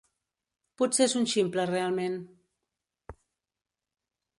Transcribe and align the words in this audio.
Potser 0.81 1.05
és 1.09 1.13
un 1.21 1.29
ximple 1.35 1.67
realment. 1.73 2.19